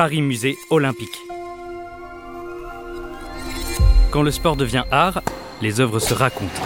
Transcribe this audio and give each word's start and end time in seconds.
Paris 0.00 0.22
Musée 0.22 0.56
Olympique. 0.70 1.18
Quand 4.10 4.22
le 4.22 4.30
sport 4.30 4.56
devient 4.56 4.84
art, 4.90 5.20
les 5.60 5.78
œuvres 5.78 5.98
se 5.98 6.14
racontent. 6.14 6.62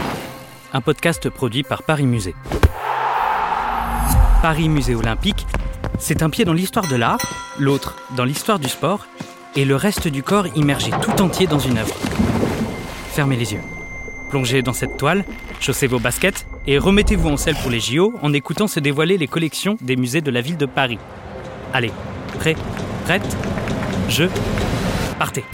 Un 0.72 0.80
podcast 0.80 1.28
produit 1.30 1.64
par 1.64 1.82
Paris 1.82 2.06
Musée. 2.06 2.36
Paris 4.40 4.68
Musée 4.68 4.94
Olympique, 4.94 5.48
c'est 5.98 6.22
un 6.22 6.30
pied 6.30 6.44
dans 6.44 6.52
l'histoire 6.52 6.86
de 6.86 6.94
l'art, 6.94 7.18
l'autre 7.58 7.96
dans 8.16 8.24
l'histoire 8.24 8.60
du 8.60 8.68
sport, 8.68 9.04
et 9.56 9.64
le 9.64 9.74
reste 9.74 10.06
du 10.06 10.22
corps 10.22 10.46
immergé 10.56 10.92
tout 11.02 11.20
entier 11.20 11.48
dans 11.48 11.58
une 11.58 11.78
œuvre. 11.78 11.96
Fermez 13.08 13.34
les 13.34 13.52
yeux. 13.52 13.62
Plongez 14.30 14.62
dans 14.62 14.72
cette 14.72 14.96
toile, 14.96 15.24
chaussez 15.58 15.88
vos 15.88 15.98
baskets 15.98 16.46
et 16.68 16.78
remettez-vous 16.78 17.30
en 17.30 17.36
selle 17.36 17.56
pour 17.56 17.72
les 17.72 17.80
JO 17.80 18.14
en 18.22 18.32
écoutant 18.32 18.68
se 18.68 18.78
dévoiler 18.78 19.18
les 19.18 19.26
collections 19.26 19.76
des 19.80 19.96
musées 19.96 20.20
de 20.20 20.30
la 20.30 20.40
ville 20.40 20.56
de 20.56 20.66
Paris. 20.66 21.00
Allez, 21.72 21.90
prêt, 22.38 22.56
prête, 23.04 23.36
je, 24.08 24.24
partez. 25.18 25.44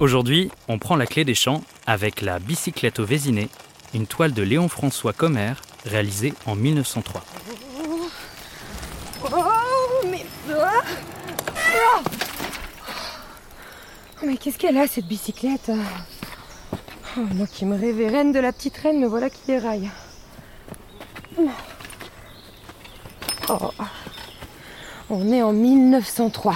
Aujourd'hui, 0.00 0.50
on 0.68 0.78
prend 0.78 0.96
la 0.96 1.06
clé 1.06 1.24
des 1.24 1.34
champs 1.34 1.62
avec 1.86 2.22
la 2.22 2.38
bicyclette 2.38 2.98
au 2.98 3.04
Vésiné, 3.04 3.48
une 3.94 4.06
toile 4.06 4.32
de 4.32 4.42
Léon-François 4.42 5.12
Commer 5.12 5.52
réalisée 5.84 6.34
en 6.46 6.56
1903. 6.56 7.22
Oh, 9.24 9.36
mais... 10.10 10.26
Ah 10.50 10.82
Ah 11.56 12.02
Mais 14.24 14.36
qu'est-ce 14.36 14.58
qu'elle 14.58 14.76
a, 14.76 14.88
cette 14.88 15.06
bicyclette? 15.06 15.70
Oh, 17.16 17.20
Moi 17.34 17.46
qui 17.46 17.64
me 17.64 17.78
rêvais 17.78 18.08
reine 18.08 18.32
de 18.32 18.40
la 18.40 18.52
petite 18.52 18.76
reine, 18.78 18.98
me 18.98 19.06
voilà 19.06 19.30
qui 19.30 19.46
déraille. 19.46 19.88
Oh. 23.48 23.70
On 25.10 25.32
est 25.32 25.42
en 25.42 25.52
1903. 25.52 26.54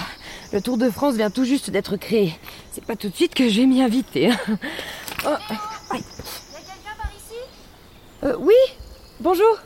Le 0.53 0.61
Tour 0.61 0.77
de 0.77 0.89
France 0.89 1.15
vient 1.15 1.29
tout 1.29 1.43
juste 1.43 1.69
d'être 1.69 1.97
créé. 1.97 2.37
C'est 2.71 2.85
pas 2.85 2.95
tout 2.95 3.09
de 3.09 3.15
suite 3.15 3.35
que 3.35 3.49
je 3.49 3.61
vais 3.61 3.65
m'y 3.67 3.81
inviter. 3.81 4.31
hein. 4.31 4.37
Oh, 5.25 5.29
aïe. 5.91 6.01
Y'a 6.53 6.59
quelqu'un 6.59 6.95
par 6.97 7.09
ici? 7.11 7.39
Euh, 8.23 8.35
oui 8.39 8.53
Bonjour 9.19 9.57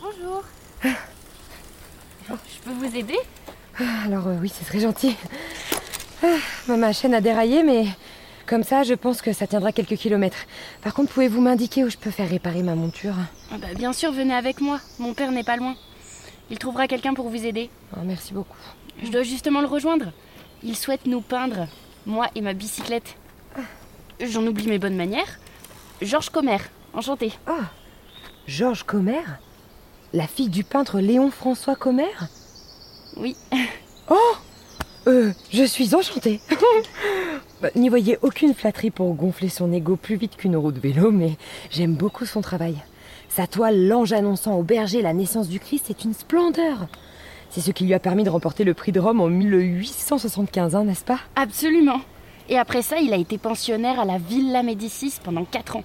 Bonjour. 0.00 0.42
Je 0.82 2.58
peux 2.64 2.70
vous 2.72 2.96
aider? 2.96 3.18
Alors 4.06 4.28
euh, 4.28 4.36
oui, 4.40 4.52
c'est 4.56 4.64
très 4.64 4.80
gentil. 4.80 5.16
Ah, 6.22 6.76
ma 6.76 6.92
chaîne 6.92 7.14
a 7.14 7.20
déraillé, 7.20 7.62
mais 7.62 7.86
comme 8.50 8.64
ça, 8.64 8.82
je 8.82 8.94
pense 8.94 9.22
que 9.22 9.32
ça 9.32 9.46
tiendra 9.46 9.70
quelques 9.70 9.94
kilomètres. 9.94 10.44
Par 10.82 10.92
contre, 10.92 11.12
pouvez-vous 11.12 11.40
m'indiquer 11.40 11.84
où 11.84 11.88
je 11.88 11.96
peux 11.96 12.10
faire 12.10 12.28
réparer 12.28 12.64
ma 12.64 12.74
monture? 12.74 13.14
Ah 13.52 13.58
bah, 13.58 13.68
Bien 13.76 13.92
sûr, 13.92 14.10
venez 14.10 14.34
avec 14.34 14.60
moi. 14.60 14.80
Mon 14.98 15.14
père 15.14 15.30
n'est 15.30 15.44
pas 15.44 15.56
loin. 15.56 15.76
Il 16.50 16.58
trouvera 16.58 16.88
quelqu'un 16.88 17.14
pour 17.14 17.28
vous 17.28 17.46
aider. 17.46 17.70
Oh, 17.96 18.00
Merci 18.04 18.34
beaucoup. 18.34 18.58
Je 19.04 19.08
dois 19.08 19.22
justement 19.22 19.60
le 19.60 19.68
rejoindre. 19.68 20.06
Il 20.64 20.76
souhaite 20.76 21.06
nous 21.06 21.20
peindre, 21.20 21.68
moi 22.06 22.26
et 22.34 22.40
ma 22.40 22.52
bicyclette. 22.52 23.14
J'en 24.20 24.44
oublie 24.44 24.66
mes 24.66 24.80
bonnes 24.80 24.96
manières. 24.96 25.38
Georges 26.02 26.30
Commer, 26.30 26.58
enchanté. 26.92 27.32
Ah 27.46 27.70
Georges 28.48 28.82
Commer 28.82 29.22
La 30.12 30.26
fille 30.26 30.48
du 30.48 30.64
peintre 30.64 30.98
Léon-François 30.98 31.76
Commer 31.76 32.10
Oui. 33.16 33.36
Oh 34.08 34.32
euh, 35.06 35.30
Je 35.52 35.62
suis 35.62 35.94
enchantée 35.94 36.40
Bah, 37.60 37.68
N'y 37.74 37.90
voyez 37.90 38.18
aucune 38.22 38.54
flatterie 38.54 38.90
pour 38.90 39.12
gonfler 39.14 39.50
son 39.50 39.70
ego 39.72 39.96
plus 39.96 40.16
vite 40.16 40.36
qu'une 40.36 40.56
roue 40.56 40.72
de 40.72 40.80
vélo, 40.80 41.10
mais 41.10 41.36
j'aime 41.70 41.94
beaucoup 41.94 42.24
son 42.24 42.40
travail. 42.40 42.76
Sa 43.28 43.46
toile 43.46 43.86
L'ange 43.86 44.12
annonçant 44.12 44.54
au 44.54 44.62
berger 44.62 45.02
la 45.02 45.12
naissance 45.12 45.48
du 45.48 45.60
Christ 45.60 45.90
est 45.90 46.04
une 46.04 46.14
splendeur. 46.14 46.88
C'est 47.50 47.60
ce 47.60 47.70
qui 47.70 47.84
lui 47.84 47.94
a 47.94 47.98
permis 47.98 48.24
de 48.24 48.30
remporter 48.30 48.64
le 48.64 48.72
prix 48.74 48.92
de 48.92 49.00
Rome 49.00 49.20
en 49.20 49.28
1875, 49.28 50.74
hein, 50.74 50.84
n'est-ce 50.84 51.04
pas? 51.04 51.18
Absolument. 51.36 52.00
Et 52.48 52.58
après 52.58 52.82
ça, 52.82 52.98
il 52.98 53.12
a 53.12 53.16
été 53.16 53.36
pensionnaire 53.36 54.00
à 54.00 54.04
la 54.04 54.18
Villa 54.18 54.62
Médicis 54.62 55.14
pendant 55.22 55.44
4 55.44 55.76
ans. 55.76 55.84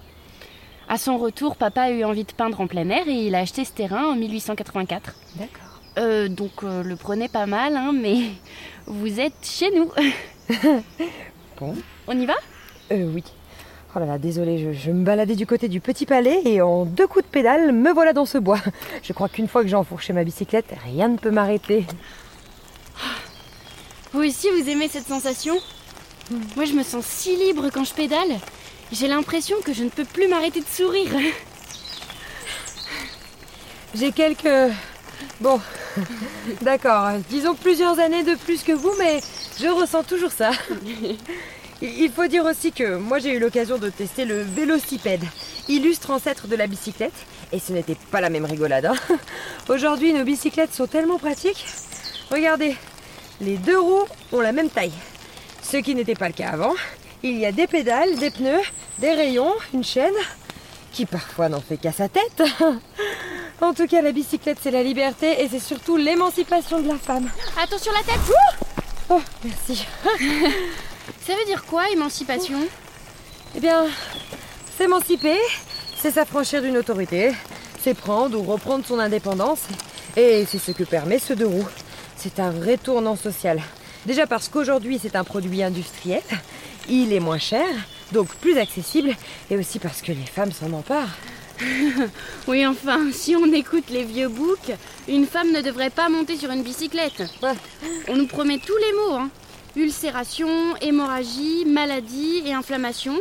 À 0.88 0.98
son 0.98 1.18
retour, 1.18 1.58
papa 1.58 1.82
a 1.82 1.92
eu 1.92 2.04
envie 2.04 2.24
de 2.24 2.32
peindre 2.32 2.62
en 2.62 2.68
plein 2.68 2.90
air 2.90 3.08
et 3.08 3.28
il 3.28 3.36
a 3.36 3.40
acheté 3.40 3.66
ce 3.66 3.74
terrain 3.74 4.06
en 4.06 4.16
1884. 4.16 5.14
D'accord. 5.36 5.82
Euh, 5.98 6.30
donc 6.30 6.64
euh, 6.64 6.84
le 6.84 6.96
prenez 6.96 7.28
pas 7.28 7.48
mal, 7.48 7.76
hein, 7.76 7.92
mais 7.94 8.30
vous 8.88 9.20
êtes 9.20 9.44
chez 9.44 9.72
nous. 9.72 9.92
Bon. 11.60 11.76
On 12.08 12.20
y 12.20 12.26
va? 12.26 12.36
Euh, 12.92 13.10
oui. 13.14 13.24
Oh 13.96 14.00
là 14.00 14.06
là, 14.06 14.18
désolé, 14.18 14.58
je, 14.58 14.74
je 14.78 14.92
me 14.92 15.06
baladais 15.06 15.36
du 15.36 15.48
côté 15.48 15.70
du 15.70 15.80
petit 15.80 16.06
palais 16.06 16.42
et 16.44 16.62
en 16.62 16.84
deux 16.84 17.08
coups 17.08 17.24
de 17.24 17.30
pédale, 17.30 17.72
me 17.72 17.94
voilà 17.94 18.12
dans 18.12 18.26
ce 18.26 18.38
bois. 18.38 18.60
Je 19.04 19.14
crois 19.14 19.30
qu'une 19.30 19.48
fois 19.48 19.62
que 19.62 19.70
j'ai 19.70 19.76
enfourché 19.76 20.12
ma 20.12 20.26
bicyclette, 20.26 20.74
rien 20.84 21.08
ne 21.08 21.18
peut 21.18 21.32
m'arrêter. 21.32 21.86
Vous 24.12 24.22
aussi, 24.22 24.50
vous 24.50 24.70
aimez 24.70 24.90
cette 24.90 25.08
sensation? 25.08 25.56
Moi, 26.56 26.66
je 26.66 26.74
me 26.74 26.84
sens 26.84 27.06
si 27.06 27.36
libre 27.38 27.70
quand 27.74 27.86
je 27.86 27.94
pédale. 27.94 28.40
J'ai 28.92 29.08
l'impression 29.08 29.58
que 29.64 29.74
je 29.74 29.84
ne 29.84 29.90
peux 29.90 30.06
plus 30.06 30.28
m'arrêter 30.28 30.60
de 30.60 30.68
sourire. 30.68 31.12
J'ai 33.96 34.12
quelques... 34.12 34.74
Bon, 35.40 35.62
d'accord, 36.62 37.12
disons 37.30 37.56
plusieurs 37.56 38.00
années 38.00 38.24
de 38.24 38.36
plus 38.36 38.64
que 38.64 38.74
vous, 38.74 38.92
mais 39.00 39.22
je 39.60 39.68
ressens 39.68 40.04
toujours 40.04 40.32
ça. 40.32 40.52
Il 41.82 42.10
faut 42.10 42.28
dire 42.28 42.46
aussi 42.46 42.72
que 42.72 42.96
moi 42.96 43.20
j'ai 43.20 43.34
eu 43.34 43.40
l'occasion 43.40 43.78
de 43.78 43.90
tester 43.90 44.26
le 44.26 44.42
vélocipède, 44.42 45.24
illustre 45.68 46.12
ancêtre 46.12 46.48
de 46.48 46.56
la 46.56 46.68
bicyclette, 46.68 47.14
et 47.52 47.60
ce 47.60 47.74
n'était 47.74 47.98
pas 48.12 48.22
la 48.22 48.30
même 48.30 48.46
rigolade. 48.46 48.86
hein. 48.86 48.96
Aujourd'hui, 49.68 50.14
nos 50.14 50.24
bicyclettes 50.24 50.74
sont 50.74 50.88
tellement 50.88 51.18
pratiques. 51.18 51.66
Regardez, 52.32 52.76
les 53.42 53.58
deux 53.58 53.80
roues 53.80 54.06
ont 54.32 54.40
la 54.40 54.52
même 54.54 54.70
taille, 54.70 54.94
ce 55.62 55.78
qui 55.78 55.96
n'était 55.96 56.16
pas 56.16 56.28
le 56.28 56.34
cas 56.34 56.50
avant. 56.50 56.74
Il 57.24 57.38
y 57.38 57.46
a 57.46 57.52
des 57.52 57.68
pédales, 57.68 58.16
des 58.18 58.32
pneus, 58.32 58.62
des 59.00 59.12
rayons, 59.12 59.54
une 59.74 59.84
chaîne, 59.84 60.14
qui 60.94 61.06
parfois 61.06 61.50
n'en 61.50 61.62
fait 61.62 61.78
qu'à 61.78 61.92
sa 61.92 62.08
tête. 62.08 62.42
En 63.62 63.74
tout 63.74 63.88
cas, 63.88 64.02
la 64.02 64.12
bicyclette, 64.12 64.58
c'est 64.62 64.72
la 64.72 64.84
liberté 64.84 65.42
et 65.42 65.48
c'est 65.50 65.60
surtout 65.60 65.98
l'émancipation 65.98 66.82
de 66.82 66.88
la 66.88 66.98
femme. 66.98 67.30
Attention 67.62 67.92
la 67.94 68.04
tête 68.04 68.22
Oh, 69.10 69.22
merci. 69.44 69.86
Ça 71.26 71.34
veut 71.36 71.46
dire 71.46 71.64
quoi, 71.66 71.90
émancipation? 71.90 72.60
Eh 73.56 73.60
bien, 73.60 73.86
s'émanciper, 74.78 75.38
c'est 75.96 76.12
s'affranchir 76.12 76.62
d'une 76.62 76.78
autorité, 76.78 77.32
c'est 77.82 77.94
prendre 77.94 78.38
ou 78.40 78.44
reprendre 78.44 78.86
son 78.86 79.00
indépendance. 79.00 79.62
Et 80.18 80.46
c'est 80.46 80.58
ce 80.58 80.72
que 80.72 80.84
permet 80.84 81.20
ce 81.20 81.34
deux 81.34 81.46
roues. 81.46 81.68
C'est 82.18 82.40
un 82.40 82.50
vrai 82.50 82.78
tournant 82.78 83.16
social. 83.16 83.62
Déjà 84.06 84.26
parce 84.26 84.50
qu'aujourd'hui, 84.50 85.00
c'est 85.02 85.16
un 85.16 85.24
produit 85.24 85.62
industriel, 85.62 86.24
il 86.90 87.14
est 87.14 87.20
moins 87.20 87.40
cher, 87.40 87.66
donc 88.12 88.34
plus 88.36 88.58
accessible, 88.58 89.16
et 89.50 89.58
aussi 89.58 89.80
parce 89.80 90.02
que 90.02 90.12
les 90.12 90.26
femmes 90.26 90.52
s'en 90.52 90.72
emparent. 90.74 91.16
Oui, 92.48 92.66
enfin, 92.66 93.12
si 93.12 93.36
on 93.36 93.52
écoute 93.52 93.90
les 93.90 94.04
vieux 94.04 94.28
boucs, 94.28 94.72
une 95.08 95.26
femme 95.26 95.52
ne 95.52 95.62
devrait 95.62 95.90
pas 95.90 96.10
monter 96.10 96.38
sur 96.38 96.52
une 96.52 96.64
bicyclette. 96.64 97.24
Ouais. 97.42 97.54
On 98.08 98.16
nous 98.16 98.28
promet 98.28 98.60
tous 98.60 98.78
les 98.78 98.94
mots, 98.94 99.16
hein. 99.16 99.30
Ulcération, 99.76 100.76
hémorragie, 100.82 101.66
maladie 101.66 102.44
et 102.46 102.54
inflammation. 102.54 103.20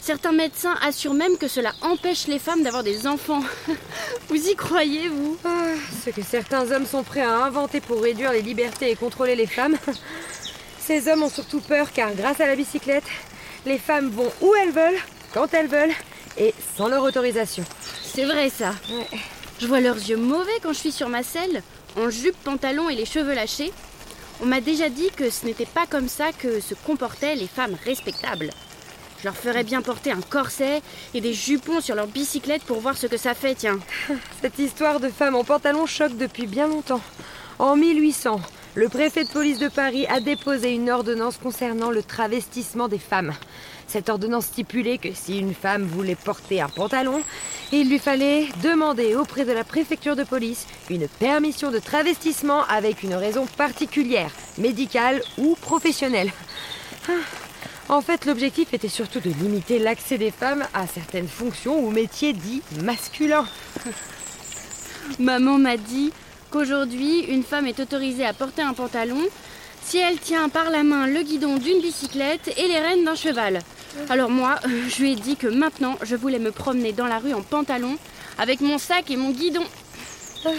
Certains 0.00 0.32
médecins 0.32 0.76
assurent 0.82 1.14
même 1.14 1.36
que 1.36 1.46
cela 1.46 1.74
empêche 1.82 2.26
les 2.26 2.38
femmes 2.38 2.62
d'avoir 2.62 2.82
des 2.82 3.06
enfants. 3.06 3.42
Vous 4.28 4.48
y 4.48 4.56
croyez, 4.56 5.08
vous? 5.08 5.36
Ah, 5.44 5.74
ce 6.02 6.08
que 6.08 6.22
certains 6.22 6.70
hommes 6.72 6.86
sont 6.86 7.02
prêts 7.02 7.20
à 7.20 7.44
inventer 7.44 7.82
pour 7.82 8.00
réduire 8.02 8.32
les 8.32 8.40
libertés 8.40 8.90
et 8.90 8.96
contrôler 8.96 9.36
les 9.36 9.46
femmes. 9.46 9.76
Ces 10.80 11.06
hommes 11.06 11.22
ont 11.22 11.28
surtout 11.28 11.60
peur 11.60 11.92
car 11.92 12.14
grâce 12.14 12.40
à 12.40 12.46
la 12.46 12.56
bicyclette, 12.56 13.04
les 13.66 13.78
femmes 13.78 14.08
vont 14.08 14.32
où 14.40 14.54
elles 14.54 14.72
veulent, 14.72 15.00
quand 15.34 15.52
elles 15.52 15.68
veulent 15.68 15.94
et 16.36 16.54
sans 16.76 16.88
leur 16.88 17.02
autorisation. 17.02 17.64
C'est 18.02 18.24
vrai, 18.24 18.50
ça. 18.50 18.74
Ouais. 18.90 19.18
Je 19.60 19.66
vois 19.66 19.80
leurs 19.80 19.96
yeux 19.96 20.16
mauvais 20.16 20.58
quand 20.62 20.72
je 20.72 20.78
suis 20.78 20.92
sur 20.92 21.08
ma 21.08 21.22
selle, 21.22 21.62
en 21.96 22.08
jupe, 22.08 22.36
pantalon 22.44 22.88
et 22.88 22.94
les 22.94 23.04
cheveux 23.04 23.34
lâchés. 23.34 23.72
On 24.42 24.46
m'a 24.46 24.60
déjà 24.60 24.88
dit 24.88 25.10
que 25.14 25.28
ce 25.28 25.44
n'était 25.44 25.66
pas 25.66 25.86
comme 25.86 26.08
ça 26.08 26.32
que 26.32 26.60
se 26.60 26.74
comportaient 26.74 27.34
les 27.34 27.46
femmes 27.46 27.76
respectables. 27.84 28.50
Je 29.20 29.24
leur 29.26 29.36
ferais 29.36 29.64
bien 29.64 29.82
porter 29.82 30.12
un 30.12 30.22
corset 30.22 30.80
et 31.12 31.20
des 31.20 31.34
jupons 31.34 31.82
sur 31.82 31.94
leur 31.94 32.06
bicyclette 32.06 32.62
pour 32.62 32.80
voir 32.80 32.96
ce 32.96 33.06
que 33.06 33.18
ça 33.18 33.34
fait, 33.34 33.54
tiens. 33.54 33.78
Cette 34.40 34.58
histoire 34.58 34.98
de 34.98 35.10
femmes 35.10 35.36
en 35.36 35.44
pantalon 35.44 35.84
choque 35.84 36.16
depuis 36.16 36.46
bien 36.46 36.66
longtemps. 36.66 37.02
En 37.58 37.76
1800, 37.76 38.40
le 38.74 38.88
préfet 38.88 39.24
de 39.24 39.28
police 39.30 39.58
de 39.58 39.68
Paris 39.68 40.06
a 40.06 40.20
déposé 40.20 40.72
une 40.72 40.90
ordonnance 40.90 41.38
concernant 41.38 41.90
le 41.90 42.02
travestissement 42.02 42.88
des 42.88 42.98
femmes. 42.98 43.32
Cette 43.88 44.08
ordonnance 44.08 44.46
stipulait 44.46 44.98
que 44.98 45.12
si 45.12 45.38
une 45.38 45.54
femme 45.54 45.82
voulait 45.82 46.14
porter 46.14 46.60
un 46.60 46.68
pantalon, 46.68 47.22
il 47.72 47.90
lui 47.90 47.98
fallait 47.98 48.46
demander 48.62 49.16
auprès 49.16 49.44
de 49.44 49.52
la 49.52 49.64
préfecture 49.64 50.14
de 50.14 50.22
police 50.22 50.66
une 50.88 51.08
permission 51.08 51.72
de 51.72 51.80
travestissement 51.80 52.64
avec 52.66 53.02
une 53.02 53.14
raison 53.14 53.46
particulière, 53.56 54.30
médicale 54.58 55.20
ou 55.38 55.56
professionnelle. 55.60 56.30
Ah, 57.08 57.12
En 57.88 58.00
fait, 58.02 58.24
l'objectif 58.26 58.72
était 58.72 58.88
surtout 58.88 59.18
de 59.18 59.30
limiter 59.30 59.80
l'accès 59.80 60.18
des 60.18 60.30
femmes 60.30 60.64
à 60.74 60.86
certaines 60.86 61.26
fonctions 61.26 61.84
ou 61.84 61.90
métiers 61.90 62.32
dits 62.32 62.62
masculins. 62.84 63.46
Maman 65.18 65.58
m'a 65.58 65.76
dit 65.76 66.12
qu'aujourd'hui, 66.50 67.20
une 67.28 67.42
femme 67.42 67.66
est 67.66 67.80
autorisée 67.80 68.26
à 68.26 68.32
porter 68.32 68.62
un 68.62 68.74
pantalon 68.74 69.20
si 69.82 69.98
elle 69.98 70.18
tient 70.18 70.48
par 70.48 70.70
la 70.70 70.82
main 70.82 71.06
le 71.06 71.22
guidon 71.22 71.56
d'une 71.56 71.80
bicyclette 71.80 72.52
et 72.56 72.68
les 72.68 72.78
rênes 72.78 73.04
d'un 73.04 73.14
cheval. 73.14 73.60
Alors 74.08 74.30
moi, 74.30 74.56
je 74.88 75.02
lui 75.02 75.12
ai 75.12 75.16
dit 75.16 75.36
que 75.36 75.46
maintenant, 75.46 75.96
je 76.02 76.16
voulais 76.16 76.38
me 76.38 76.52
promener 76.52 76.92
dans 76.92 77.06
la 77.06 77.18
rue 77.18 77.34
en 77.34 77.42
pantalon 77.42 77.96
avec 78.38 78.60
mon 78.60 78.78
sac 78.78 79.10
et 79.10 79.16
mon 79.16 79.30
guidon. 79.30 79.64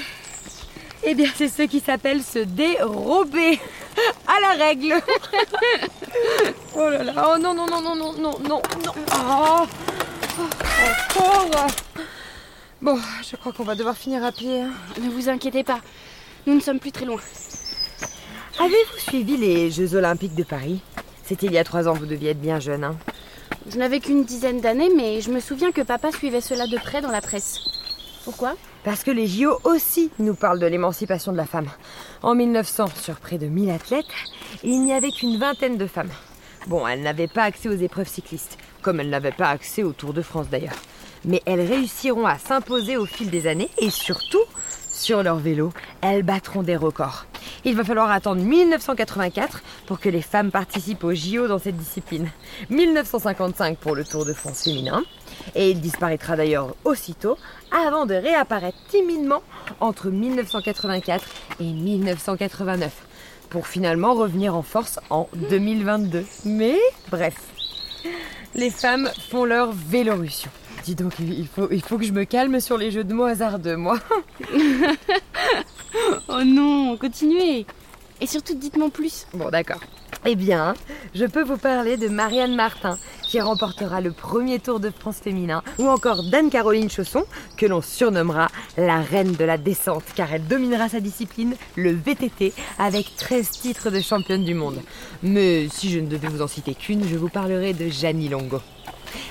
Eh 1.03 1.15
bien, 1.15 1.31
c'est 1.35 1.47
ce 1.47 1.63
qui 1.63 1.79
s'appelle 1.79 2.21
se 2.21 2.38
dérober 2.38 3.59
à 4.27 4.39
la 4.39 4.65
règle. 4.65 4.93
oh 6.75 6.89
là 6.91 7.03
là, 7.03 7.13
oh 7.33 7.39
non, 7.39 7.55
non, 7.55 7.65
non, 7.65 7.81
non, 7.81 7.95
non, 7.95 8.13
non, 8.19 8.39
non, 8.47 8.61
non. 8.85 8.91
Oh, 9.11 9.65
oh, 10.39 11.45
encore. 11.49 11.70
Bon, 12.81 12.97
je 13.29 13.35
crois 13.35 13.51
qu'on 13.51 13.63
va 13.63 13.75
devoir 13.75 13.95
finir 13.95 14.23
à 14.23 14.31
pied. 14.31 14.61
hein. 14.61 14.71
Ne 15.01 15.09
vous 15.09 15.29
inquiétez 15.29 15.63
pas, 15.63 15.79
nous 16.47 16.55
ne 16.55 16.59
sommes 16.59 16.79
plus 16.79 16.91
très 16.91 17.05
loin. 17.05 17.19
Avez-vous 18.59 18.97
suivi 18.99 19.37
les 19.37 19.69
Jeux 19.71 19.95
Olympiques 19.95 20.35
de 20.35 20.43
Paris? 20.43 20.81
C'était 21.23 21.45
il 21.47 21.53
y 21.53 21.57
a 21.57 21.63
trois 21.63 21.87
ans, 21.87 21.93
vous 21.93 22.05
deviez 22.05 22.31
être 22.31 22.41
bien 22.41 22.59
jeune. 22.59 22.83
Hein. 22.83 22.97
Je 23.71 23.77
n'avais 23.77 23.99
qu'une 23.99 24.23
dizaine 24.25 24.59
d'années, 24.61 24.89
mais 24.95 25.21
je 25.21 25.31
me 25.31 25.39
souviens 25.39 25.71
que 25.71 25.81
papa 25.81 26.11
suivait 26.11 26.41
cela 26.41 26.65
de 26.67 26.77
près 26.77 27.01
dans 27.01 27.11
la 27.11 27.21
presse. 27.21 27.59
Pourquoi? 28.23 28.55
Parce 28.83 29.03
que 29.03 29.11
les 29.11 29.27
JO 29.27 29.59
aussi 29.63 30.09
nous 30.19 30.33
parlent 30.33 30.59
de 30.59 30.65
l'émancipation 30.65 31.31
de 31.31 31.37
la 31.37 31.45
femme. 31.45 31.67
En 32.23 32.33
1900, 32.35 32.87
sur 32.99 33.15
près 33.19 33.37
de 33.37 33.45
1000 33.45 33.69
athlètes, 33.69 34.05
il 34.63 34.83
n'y 34.83 34.93
avait 34.93 35.11
qu'une 35.11 35.37
vingtaine 35.37 35.77
de 35.77 35.85
femmes. 35.87 36.09
Bon, 36.67 36.87
elles 36.87 37.01
n'avaient 37.01 37.27
pas 37.27 37.43
accès 37.43 37.69
aux 37.69 37.77
épreuves 37.77 38.07
cyclistes, 38.09 38.57
comme 38.81 38.99
elles 38.99 39.09
n'avaient 39.09 39.31
pas 39.31 39.49
accès 39.49 39.83
au 39.83 39.93
Tour 39.93 40.13
de 40.13 40.21
France 40.21 40.47
d'ailleurs. 40.49 40.75
Mais 41.25 41.41
elles 41.45 41.62
réussiront 41.62 42.25
à 42.25 42.38
s'imposer 42.38 42.97
au 42.97 43.06
fil 43.06 43.29
des 43.29 43.47
années 43.47 43.69
et 43.77 43.89
surtout, 43.89 44.44
sur 44.91 45.23
leur 45.23 45.38
vélo, 45.38 45.71
elles 46.01 46.23
battront 46.23 46.63
des 46.63 46.75
records. 46.75 47.25
Il 47.63 47.75
va 47.75 47.83
falloir 47.83 48.09
attendre 48.09 48.41
1984 48.41 49.62
pour 49.85 50.00
que 50.00 50.09
les 50.09 50.21
femmes 50.21 50.51
participent 50.51 51.03
aux 51.03 51.13
JO 51.13 51.47
dans 51.47 51.59
cette 51.59 51.77
discipline. 51.77 52.29
1955 52.69 53.77
pour 53.77 53.95
le 53.95 54.03
Tour 54.03 54.25
de 54.25 54.33
France 54.33 54.63
féminin. 54.63 55.03
Et 55.56 55.71
il 55.71 55.79
disparaîtra 55.79 56.35
d'ailleurs 56.35 56.75
aussitôt 56.85 57.38
avant 57.71 58.06
de 58.06 58.15
réapparaître 58.15 58.77
timidement 58.89 59.41
entre 59.79 60.09
1984 60.09 61.25
et 61.59 61.71
1989 61.71 62.91
pour 63.50 63.67
finalement 63.67 64.13
revenir 64.13 64.56
en 64.56 64.63
force 64.63 65.00
en 65.09 65.27
2022. 65.50 66.25
Mais 66.45 66.77
bref, 67.12 67.35
les 68.56 68.69
femmes 68.69 69.09
font 69.29 69.45
leur 69.45 69.71
vélorussion. 69.71 70.50
Dis 70.83 70.95
donc, 70.95 71.13
il 71.19 71.47
faut, 71.47 71.67
il 71.71 71.81
faut 71.81 71.97
que 71.97 72.05
je 72.05 72.11
me 72.11 72.23
calme 72.23 72.59
sur 72.59 72.77
les 72.77 72.91
jeux 72.91 73.03
de 73.03 73.13
mots 73.13 73.25
hasardeux, 73.25 73.75
moi. 73.75 73.99
Oh 76.29 76.43
non, 76.45 76.97
continuez 76.97 77.65
Et 78.21 78.27
surtout, 78.27 78.55
dites-moi 78.55 78.89
plus. 78.89 79.27
Bon, 79.33 79.49
d'accord. 79.49 79.81
Eh 80.25 80.35
bien, 80.35 80.75
je 81.15 81.25
peux 81.25 81.43
vous 81.43 81.57
parler 81.57 81.97
de 81.97 82.07
Marianne 82.07 82.55
Martin, 82.55 82.97
qui 83.23 83.41
remportera 83.41 84.01
le 84.01 84.11
premier 84.11 84.59
Tour 84.59 84.79
de 84.79 84.91
France 84.91 85.17
féminin, 85.17 85.63
ou 85.79 85.87
encore 85.87 86.23
d'Anne-Caroline 86.29 86.89
Chausson, 86.89 87.25
que 87.57 87.65
l'on 87.65 87.81
surnommera 87.81 88.49
la 88.77 89.01
reine 89.01 89.33
de 89.33 89.43
la 89.43 89.57
descente, 89.57 90.03
car 90.15 90.31
elle 90.31 90.45
dominera 90.45 90.89
sa 90.89 90.99
discipline, 90.99 91.55
le 91.75 91.91
VTT, 91.91 92.53
avec 92.77 93.15
13 93.17 93.49
titres 93.49 93.89
de 93.89 93.99
championne 93.99 94.45
du 94.45 94.53
monde. 94.53 94.79
Mais 95.23 95.67
si 95.69 95.89
je 95.89 95.99
ne 95.99 96.07
devais 96.07 96.27
vous 96.27 96.41
en 96.41 96.47
citer 96.47 96.75
qu'une, 96.75 97.07
je 97.07 97.15
vous 97.15 97.29
parlerai 97.29 97.73
de 97.73 97.89
Janie 97.89 98.29
Longo. 98.29 98.61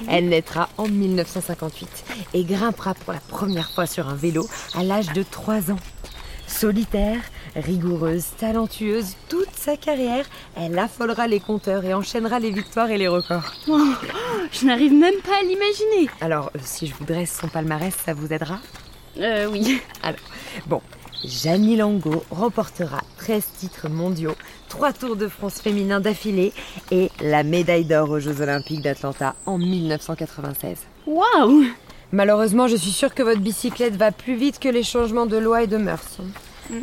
Elle 0.08 0.28
naîtra 0.28 0.68
en 0.78 0.88
1958 0.88 2.04
et 2.34 2.44
grimpera 2.44 2.94
pour 2.94 3.12
la 3.12 3.20
première 3.20 3.70
fois 3.70 3.86
sur 3.86 4.08
un 4.08 4.14
vélo 4.14 4.48
à 4.74 4.82
l'âge 4.82 5.12
de 5.12 5.22
3 5.22 5.70
ans. 5.70 5.78
Solitaire, 6.46 7.20
rigoureuse, 7.54 8.26
talentueuse, 8.38 9.14
toute 9.28 9.54
sa 9.54 9.76
carrière, 9.76 10.26
elle 10.56 10.78
affolera 10.78 11.26
les 11.26 11.40
compteurs 11.40 11.84
et 11.84 11.94
enchaînera 11.94 12.38
les 12.40 12.50
victoires 12.50 12.90
et 12.90 12.98
les 12.98 13.08
records. 13.08 13.52
Oh, 13.68 13.80
je 14.52 14.66
n'arrive 14.66 14.92
même 14.92 15.20
pas 15.22 15.38
à 15.38 15.42
l'imaginer. 15.42 16.10
Alors, 16.20 16.50
si 16.62 16.86
je 16.88 16.94
vous 16.94 17.04
dresse 17.04 17.38
son 17.40 17.48
palmarès, 17.48 17.94
ça 18.04 18.14
vous 18.14 18.32
aidera? 18.32 18.58
Euh, 19.18 19.48
oui. 19.50 19.80
Bon, 20.66 20.82
Janie 21.24 21.76
Lango 21.76 22.24
remportera 22.30 23.00
13 23.18 23.44
titres 23.58 23.88
mondiaux, 23.90 24.34
3 24.68 24.92
Tours 24.94 25.16
de 25.16 25.28
France 25.28 25.60
féminins 25.60 26.00
d'affilée 26.00 26.52
et 26.90 27.10
la 27.20 27.42
médaille 27.42 27.84
d'or 27.84 28.10
aux 28.10 28.20
Jeux 28.20 28.40
Olympiques 28.40 28.80
d'Atlanta 28.82 29.34
en 29.46 29.58
1996. 29.58 30.78
Waouh 31.06 31.64
Malheureusement, 32.12 32.66
je 32.68 32.76
suis 32.76 32.90
sûre 32.90 33.14
que 33.14 33.22
votre 33.22 33.40
bicyclette 33.40 33.96
va 33.96 34.12
plus 34.12 34.34
vite 34.34 34.58
que 34.58 34.68
les 34.68 34.82
changements 34.82 35.26
de 35.26 35.36
loi 35.36 35.62
et 35.62 35.66
de 35.66 35.76
mœurs. 35.76 36.18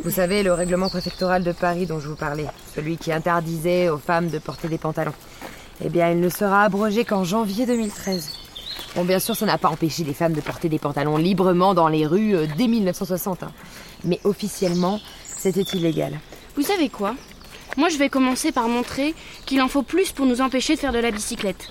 Vous 0.04 0.10
savez, 0.10 0.42
le 0.42 0.52
règlement 0.52 0.88
préfectoral 0.88 1.42
de 1.42 1.52
Paris 1.52 1.86
dont 1.86 1.98
je 1.98 2.08
vous 2.08 2.16
parlais, 2.16 2.46
celui 2.74 2.96
qui 2.96 3.10
interdisait 3.12 3.88
aux 3.88 3.98
femmes 3.98 4.28
de 4.28 4.38
porter 4.38 4.68
des 4.68 4.78
pantalons. 4.78 5.12
Eh 5.84 5.88
bien, 5.88 6.10
il 6.10 6.20
ne 6.20 6.28
sera 6.28 6.62
abrogé 6.64 7.04
qu'en 7.04 7.24
janvier 7.24 7.66
2013. 7.66 8.30
Bon, 8.94 9.04
bien 9.04 9.18
sûr, 9.18 9.34
ça 9.36 9.46
n'a 9.46 9.58
pas 9.58 9.68
empêché 9.68 10.04
les 10.04 10.14
femmes 10.14 10.32
de 10.32 10.40
porter 10.40 10.68
des 10.68 10.78
pantalons 10.78 11.16
librement 11.16 11.74
dans 11.74 11.88
les 11.88 12.06
rues 12.06 12.34
euh, 12.34 12.46
dès 12.56 12.66
1960. 12.68 13.42
hein. 13.42 13.52
Mais 14.04 14.20
officiellement, 14.24 15.00
c'était 15.24 15.62
illégal. 15.62 16.18
Vous 16.56 16.62
savez 16.62 16.88
quoi? 16.88 17.14
Moi, 17.76 17.88
je 17.90 17.98
vais 17.98 18.08
commencer 18.08 18.50
par 18.50 18.68
montrer 18.68 19.14
qu'il 19.46 19.60
en 19.62 19.68
faut 19.68 19.82
plus 19.82 20.10
pour 20.12 20.26
nous 20.26 20.40
empêcher 20.40 20.74
de 20.74 20.80
faire 20.80 20.92
de 20.92 20.98
la 20.98 21.10
bicyclette. 21.10 21.68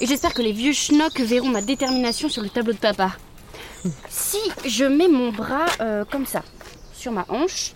Et 0.00 0.06
j'espère 0.06 0.32
que 0.34 0.42
les 0.42 0.52
vieux 0.52 0.72
schnocks 0.72 1.18
verront 1.20 1.48
ma 1.48 1.62
détermination 1.62 2.28
sur 2.28 2.42
le 2.42 2.48
tableau 2.48 2.72
de 2.72 2.78
papa. 2.78 3.12
Si 4.08 4.38
je 4.66 4.84
mets 4.84 5.08
mon 5.08 5.32
bras 5.32 5.66
euh, 5.80 6.04
comme 6.04 6.26
ça, 6.26 6.42
sur 6.92 7.12
ma 7.12 7.24
hanche, 7.28 7.72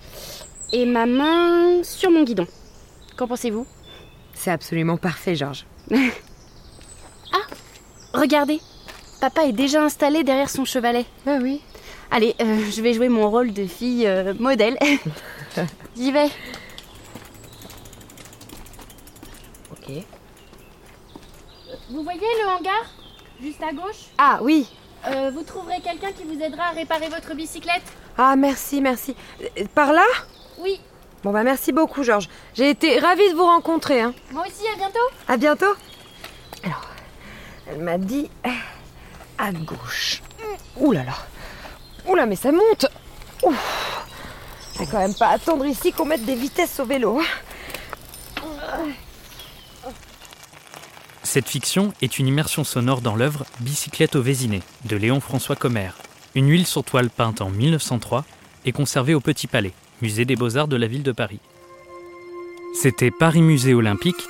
et 0.72 0.86
ma 0.86 1.06
main 1.06 1.82
sur 1.82 2.10
mon 2.10 2.24
guidon, 2.24 2.46
qu'en 3.16 3.26
pensez-vous? 3.26 3.66
C'est 4.34 4.50
absolument 4.50 4.96
parfait, 4.96 5.34
Georges. 5.34 5.66
Regardez, 8.14 8.60
papa 9.20 9.44
est 9.46 9.52
déjà 9.52 9.82
installé 9.82 10.22
derrière 10.22 10.50
son 10.50 10.64
chevalet. 10.64 11.06
Ah 11.26 11.38
oui 11.40 11.60
Allez, 12.14 12.34
euh, 12.42 12.70
je 12.70 12.82
vais 12.82 12.92
jouer 12.92 13.08
mon 13.08 13.30
rôle 13.30 13.54
de 13.54 13.66
fille 13.66 14.06
euh, 14.06 14.34
modèle. 14.38 14.76
J'y 15.96 16.12
vais. 16.12 16.26
Ok. 19.72 19.90
Vous 21.90 22.02
voyez 22.02 22.20
le 22.20 22.48
hangar 22.48 22.84
Juste 23.42 23.62
à 23.62 23.72
gauche? 23.72 24.10
Ah 24.18 24.40
oui 24.42 24.66
Euh, 25.08 25.30
Vous 25.34 25.42
trouverez 25.42 25.80
quelqu'un 25.80 26.12
qui 26.12 26.24
vous 26.24 26.38
aidera 26.40 26.64
à 26.64 26.70
réparer 26.72 27.08
votre 27.08 27.34
bicyclette 27.34 27.82
Ah 28.18 28.36
merci, 28.36 28.82
merci. 28.82 29.16
Par 29.74 29.92
là? 29.94 30.04
Oui, 30.58 30.80
Bon 31.24 31.30
bah 31.32 31.44
merci 31.44 31.72
beaucoup, 31.72 32.02
Georges. 32.02 32.28
J'ai 32.52 32.68
été 32.70 32.98
ravie 32.98 33.30
de 33.30 33.34
vous 33.36 33.44
rencontrer. 33.44 34.00
Hein. 34.02 34.12
moi 34.32 34.44
aussi, 34.46 34.66
à 34.72 34.76
bientôt 34.76 34.98
À 35.28 35.36
bientôt. 35.36 35.74
Alors, 36.64 36.88
elle 37.68 37.78
m'a 37.80 37.96
dit 37.96 38.28
à 39.38 39.50
gauche. 39.52 40.20
Ouh 40.76 40.92
là 40.92 41.04
là. 41.04 41.14
Ouh 42.06 42.14
là, 42.14 42.26
mais 42.26 42.36
ça 42.36 42.52
monte. 42.52 42.86
Ouf. 43.42 44.04
On 44.76 44.84
va 44.84 44.90
quand 44.90 44.98
même 44.98 45.14
pas 45.14 45.28
attendre 45.28 45.64
ici 45.66 45.92
qu'on 45.92 46.04
mette 46.06 46.24
des 46.24 46.34
vitesses 46.34 46.80
au 46.80 46.84
vélo. 46.84 47.20
hein. 47.20 47.24
Cette 51.22 51.48
fiction 51.48 51.92
est 52.02 52.18
une 52.18 52.26
immersion 52.26 52.64
sonore 52.64 53.00
dans 53.00 53.16
l'œuvre 53.16 53.44
Bicyclette 53.60 54.16
au 54.16 54.22
Vésiné 54.22 54.60
de 54.84 54.96
Léon-François 54.96 55.56
Commère, 55.56 55.96
une 56.34 56.48
huile 56.48 56.66
sur 56.66 56.84
toile 56.84 57.10
peinte 57.10 57.40
en 57.40 57.48
1903 57.50 58.24
et 58.64 58.72
conservée 58.72 59.14
au 59.14 59.20
Petit 59.20 59.46
Palais, 59.46 59.72
musée 60.02 60.24
des 60.24 60.36
Beaux-Arts 60.36 60.68
de 60.68 60.76
la 60.76 60.86
ville 60.86 61.02
de 61.02 61.12
Paris. 61.12 61.40
C'était 62.74 63.10
Paris 63.10 63.42
Musée 63.42 63.74
Olympique, 63.74 64.26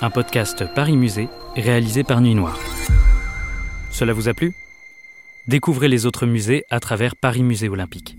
un 0.00 0.10
podcast 0.10 0.64
Paris 0.74 0.96
Musée 0.96 1.28
réalisé 1.56 2.04
par 2.04 2.20
Nuit 2.20 2.34
Noire. 2.34 2.58
Cela 3.90 4.12
vous 4.12 4.28
a 4.28 4.34
plu? 4.34 4.54
Découvrez 5.48 5.88
les 5.88 6.06
autres 6.06 6.26
musées 6.26 6.64
à 6.70 6.78
travers 6.78 7.16
Paris 7.16 7.42
Musée 7.42 7.68
Olympique. 7.68 8.16